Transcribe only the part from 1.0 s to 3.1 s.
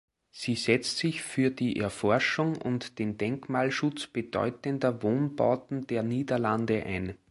für die Erforschung und